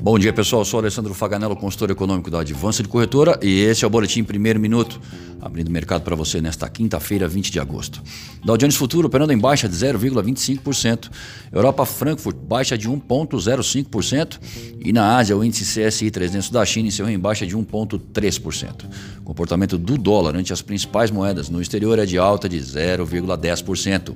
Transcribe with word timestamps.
Bom 0.00 0.16
dia, 0.16 0.32
pessoal. 0.32 0.62
Eu 0.62 0.64
sou 0.64 0.78
Alessandro 0.78 1.12
Faganello, 1.12 1.56
consultor 1.56 1.90
econômico 1.90 2.30
da 2.30 2.40
Advança 2.40 2.84
de 2.84 2.88
Corretora, 2.88 3.36
e 3.42 3.62
esse 3.62 3.84
é 3.84 3.86
o 3.86 3.90
Boletim 3.90 4.22
Primeiro 4.22 4.60
Minuto, 4.60 5.00
abrindo 5.40 5.70
mercado 5.70 6.02
para 6.02 6.16
você 6.16 6.40
nesta 6.40 6.68
quinta-feira, 6.68 7.28
20 7.28 7.50
de 7.50 7.60
agosto. 7.60 8.02
Dow 8.44 8.56
Jones 8.56 8.76
Futuro 8.76 9.08
operando 9.08 9.32
em 9.32 9.38
baixa 9.38 9.68
de 9.68 9.74
0,25%, 9.74 11.10
Europa 11.52 11.84
Frankfurt 11.84 12.36
baixa 12.36 12.76
de 12.76 12.88
1,05% 12.88 14.38
e 14.80 14.92
na 14.92 15.16
Ásia 15.16 15.36
o 15.36 15.44
índice 15.44 15.64
CSI 15.64 16.10
300 16.10 16.50
da 16.50 16.64
China 16.64 16.88
encerrou 16.88 17.10
em 17.10 17.18
baixa 17.18 17.46
de 17.46 17.56
1,3%. 17.56 18.84
O 19.20 19.24
comportamento 19.24 19.76
do 19.76 19.98
dólar 19.98 20.36
ante 20.36 20.52
as 20.52 20.62
principais 20.62 21.10
moedas 21.10 21.48
no 21.48 21.60
exterior 21.60 21.98
é 21.98 22.06
de 22.06 22.18
alta 22.18 22.48
de 22.48 22.58
0,10%. 22.58 24.14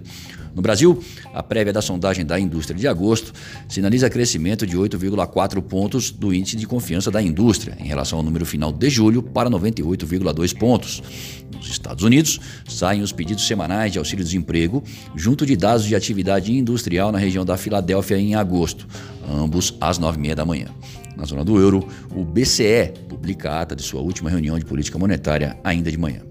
No 0.55 0.61
Brasil, 0.61 1.03
a 1.33 1.43
prévia 1.43 1.73
da 1.73 1.81
sondagem 1.81 2.27
da 2.27 2.39
indústria 2.39 2.79
de 2.79 2.87
agosto 2.87 3.33
sinaliza 3.69 4.11
crescimento 4.11 4.67
de 4.67 4.77
8,4 4.77 5.63
pontos 5.63 6.11
do 6.11 6.33
índice 6.33 6.57
de 6.57 6.67
confiança 6.67 7.11
da 7.11 7.23
indústria 7.23 7.77
em 7.81 7.87
relação 7.87 8.19
ao 8.19 8.25
número 8.25 8.45
final 8.45 8.71
de 8.71 8.91
julho 8.91 9.23
para 9.23 9.49
98,2 9.49 10.57
pontos. 10.57 11.03
Nos 11.53 11.69
Estados 11.69 12.05
Unidos, 12.05 12.41
saem 12.69 13.03
os 13.03 13.13
pedidos 13.13 13.47
semanais 13.47 13.93
de 13.93 13.99
auxílio-desemprego, 13.99 14.83
junto 15.15 15.45
de 15.45 15.57
dados 15.57 15.85
de 15.85 15.95
atividade 15.95 16.53
industrial 16.53 17.13
na 17.13 17.19
região 17.19 17.45
da 17.45 17.57
Filadélfia 17.57 18.19
em 18.19 18.35
agosto, 18.35 18.87
ambos 19.29 19.75
às 19.81 19.99
9h30 19.99 20.35
da 20.35 20.45
manhã. 20.45 20.69
Na 21.17 21.25
zona 21.25 21.45
do 21.45 21.59
euro, 21.59 21.87
o 22.15 22.25
BCE 22.25 22.93
publica 23.09 23.51
a 23.51 23.61
ata 23.61 23.77
de 23.77 23.83
sua 23.83 24.01
última 24.01 24.31
reunião 24.31 24.59
de 24.59 24.65
política 24.65 24.99
monetária 24.99 25.57
ainda 25.63 25.91
de 25.91 25.99
manhã. 25.99 26.23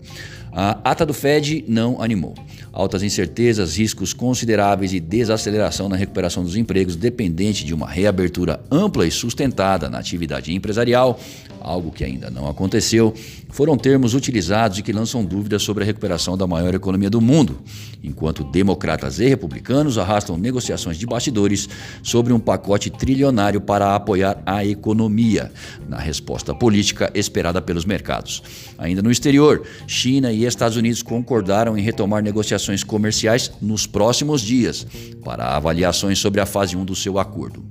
A 0.52 0.92
ata 0.92 1.06
do 1.06 1.14
Fed 1.14 1.64
não 1.68 2.02
animou. 2.02 2.36
Altas 2.74 3.04
incertezas, 3.04 3.76
riscos 3.76 4.14
consideráveis 4.14 4.94
e 4.94 5.00
desaceleração 5.00 5.90
na 5.90 5.98
recuperação 5.98 6.42
dos 6.42 6.56
empregos 6.56 6.96
dependente 6.96 7.66
de 7.66 7.74
uma 7.74 7.86
reabertura 7.86 8.62
ampla 8.72 9.06
e 9.06 9.12
sustentada 9.12 9.90
na 9.90 10.00
atividade 10.00 10.54
empresarial, 10.54 11.20
algo 11.60 11.92
que 11.92 12.04
ainda 12.04 12.32
não 12.32 12.48
aconteceu, 12.48 13.14
foram 13.50 13.78
termos 13.78 14.14
utilizados 14.14 14.80
e 14.80 14.82
que 14.82 14.94
lançam 14.94 15.26
dúvidas 15.26 15.64
sobre 15.64 15.84
a 15.84 15.86
recuperação 15.86 16.38
da 16.38 16.48
maior 16.48 16.74
economia 16.74 17.10
do 17.10 17.20
mundo, 17.20 17.60
enquanto 18.02 18.46
democratas 18.46 19.20
e 19.20 19.28
republicanos 19.28 19.98
arrastam 19.98 20.38
negociações 20.38 20.98
de 20.98 21.06
bastidores 21.06 21.68
sobre 22.02 22.32
um 22.32 22.40
pacote 22.40 22.90
trilionário 22.90 23.60
para 23.60 23.96
apoiar 23.96 24.42
a 24.46 24.66
economia, 24.66 25.52
na 25.90 25.98
resposta 25.98 26.56
política 26.56 27.12
esperada 27.14 27.62
pelos 27.62 27.84
mercados. 27.84 28.42
Ainda 28.78 29.02
no 29.02 29.12
exterior, 29.12 29.62
China 29.86 30.32
e 30.32 30.46
Estados 30.46 30.78
Unidos 30.78 31.02
concordaram 31.02 31.78
em 31.78 31.82
retomar 31.82 32.24
negociações 32.24 32.61
comerciais 32.84 33.52
nos 33.62 33.86
próximos 33.86 34.42
dias 34.42 34.86
para 35.24 35.56
avaliações 35.56 36.20
sobre 36.20 36.42
a 36.42 36.46
fase 36.46 36.76
1 36.76 36.86
do 36.86 36.96
seu 36.96 37.20
acordo. 37.20 37.64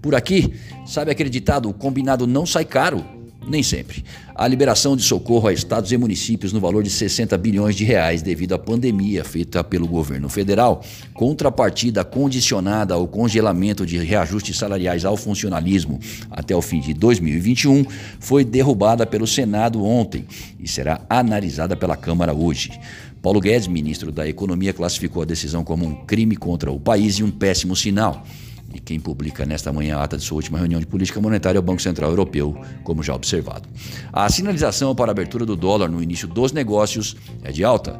Por 0.00 0.14
aqui, 0.14 0.54
sabe 0.86 1.10
aquele 1.10 1.30
ditado: 1.30 1.68
o 1.68 1.74
combinado 1.74 2.26
não 2.26 2.46
sai 2.46 2.64
caro? 2.64 3.17
Nem 3.48 3.62
sempre. 3.62 4.04
A 4.34 4.46
liberação 4.46 4.94
de 4.94 5.02
socorro 5.02 5.48
a 5.48 5.52
estados 5.52 5.90
e 5.90 5.96
municípios 5.96 6.52
no 6.52 6.60
valor 6.60 6.82
de 6.82 6.90
60 6.90 7.36
bilhões 7.38 7.74
de 7.74 7.82
reais 7.82 8.20
devido 8.20 8.52
à 8.52 8.58
pandemia 8.58 9.24
feita 9.24 9.64
pelo 9.64 9.88
governo 9.88 10.28
federal, 10.28 10.84
contrapartida 11.14 12.04
condicionada 12.04 12.92
ao 12.92 13.08
congelamento 13.08 13.86
de 13.86 13.96
reajustes 13.98 14.58
salariais 14.58 15.06
ao 15.06 15.16
funcionalismo 15.16 15.98
até 16.30 16.54
o 16.54 16.60
fim 16.60 16.80
de 16.80 16.92
2021, 16.92 17.86
foi 18.20 18.44
derrubada 18.44 19.06
pelo 19.06 19.26
Senado 19.26 19.82
ontem 19.82 20.26
e 20.60 20.68
será 20.68 21.00
analisada 21.08 21.74
pela 21.74 21.96
Câmara 21.96 22.34
hoje. 22.34 22.78
Paulo 23.22 23.40
Guedes, 23.40 23.66
ministro 23.66 24.12
da 24.12 24.28
Economia, 24.28 24.74
classificou 24.74 25.22
a 25.22 25.26
decisão 25.26 25.64
como 25.64 25.86
um 25.86 25.94
crime 26.04 26.36
contra 26.36 26.70
o 26.70 26.78
país 26.78 27.14
e 27.16 27.24
um 27.24 27.30
péssimo 27.30 27.74
sinal. 27.74 28.24
E 28.72 28.78
quem 28.78 29.00
publica 29.00 29.46
nesta 29.46 29.72
manhã 29.72 29.96
a 29.96 30.04
ata 30.04 30.16
de 30.16 30.22
sua 30.22 30.36
última 30.36 30.58
reunião 30.58 30.78
de 30.78 30.86
política 30.86 31.20
monetária 31.20 31.58
é 31.58 31.60
o 31.60 31.62
Banco 31.62 31.80
Central 31.80 32.10
Europeu, 32.10 32.56
como 32.84 33.02
já 33.02 33.14
observado. 33.14 33.68
A 34.12 34.28
sinalização 34.28 34.94
para 34.94 35.10
a 35.10 35.12
abertura 35.12 35.46
do 35.46 35.56
dólar 35.56 35.88
no 35.88 36.02
início 36.02 36.28
dos 36.28 36.52
negócios 36.52 37.16
é 37.42 37.50
de 37.50 37.64
alta. 37.64 37.98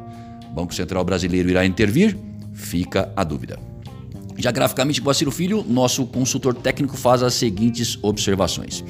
Banco 0.53 0.73
Central 0.73 1.03
brasileiro 1.03 1.49
irá 1.49 1.65
intervir? 1.65 2.17
Fica 2.53 3.11
a 3.15 3.23
dúvida. 3.23 3.59
Já 4.37 4.51
graficamente, 4.51 5.01
Guaciro 5.01 5.31
Filho, 5.31 5.65
nosso 5.67 6.05
consultor 6.05 6.53
técnico, 6.53 6.95
faz 6.95 7.21
as 7.21 7.33
seguintes 7.33 7.99
observações. 8.01 8.83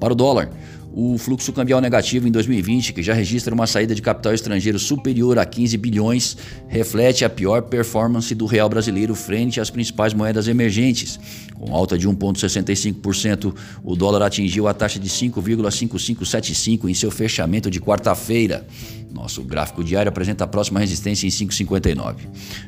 Para 0.00 0.12
o 0.12 0.16
dólar, 0.16 0.50
o 0.98 1.18
fluxo 1.18 1.52
cambial 1.52 1.78
negativo 1.78 2.26
em 2.26 2.30
2020, 2.30 2.94
que 2.94 3.02
já 3.02 3.12
registra 3.12 3.54
uma 3.54 3.66
saída 3.66 3.94
de 3.94 4.00
capital 4.00 4.32
estrangeiro 4.32 4.78
superior 4.78 5.38
a 5.38 5.44
15 5.44 5.76
bilhões, 5.76 6.38
reflete 6.68 7.22
a 7.22 7.28
pior 7.28 7.60
performance 7.60 8.34
do 8.34 8.46
real 8.46 8.66
brasileiro 8.66 9.14
frente 9.14 9.60
às 9.60 9.68
principais 9.68 10.14
moedas 10.14 10.48
emergentes. 10.48 11.20
Com 11.54 11.74
alta 11.74 11.98
de 11.98 12.08
1,65%, 12.08 13.54
o 13.84 13.94
dólar 13.94 14.22
atingiu 14.22 14.66
a 14.66 14.72
taxa 14.72 14.98
de 14.98 15.10
5,5575 15.10 16.88
em 16.88 16.94
seu 16.94 17.10
fechamento 17.10 17.70
de 17.70 17.78
quarta-feira. 17.78 18.66
Nosso 19.16 19.42
gráfico 19.42 19.82
diário 19.82 20.10
apresenta 20.10 20.44
a 20.44 20.46
próxima 20.46 20.78
resistência 20.78 21.26
em 21.26 21.30
5,59. 21.30 22.16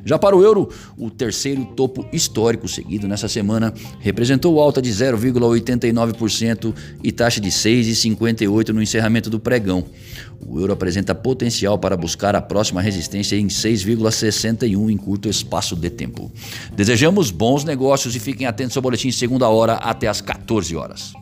Já 0.04 0.18
para 0.18 0.34
o 0.34 0.42
euro, 0.42 0.70
o 0.96 1.10
terceiro 1.10 1.64
topo 1.76 2.06
histórico 2.10 2.66
seguido 2.66 3.06
nessa 3.06 3.28
semana 3.28 3.74
representou 4.00 4.58
alta 4.58 4.80
de 4.80 4.90
0,89% 4.90 6.74
e 7.02 7.12
taxa 7.12 7.38
de 7.40 7.50
6,58 8.18 8.70
no 8.70 8.82
encerramento 8.82 9.30
do 9.30 9.38
pregão. 9.38 9.84
O 10.46 10.60
euro 10.60 10.72
apresenta 10.72 11.14
potencial 11.14 11.78
para 11.78 11.96
buscar 11.96 12.34
a 12.34 12.42
próxima 12.42 12.80
resistência 12.80 13.36
em 13.36 13.48
6,61 13.48 14.90
em 14.90 14.96
curto 14.96 15.28
espaço 15.28 15.76
de 15.76 15.90
tempo. 15.90 16.30
Desejamos 16.74 17.30
bons 17.30 17.64
negócios 17.64 18.14
e 18.16 18.20
fiquem 18.20 18.46
atentos 18.46 18.76
ao 18.76 18.82
boletim 18.82 19.10
segunda 19.10 19.48
hora 19.48 19.74
até 19.74 20.08
às 20.08 20.20
14 20.20 20.74
horas. 20.76 21.12